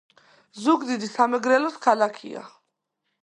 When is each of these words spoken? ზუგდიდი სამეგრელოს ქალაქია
ზუგდიდი 0.67 1.09
სამეგრელოს 1.17 1.77
ქალაქია 1.85 2.45